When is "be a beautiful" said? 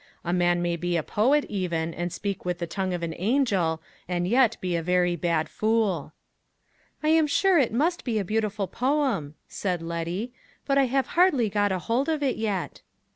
8.03-8.65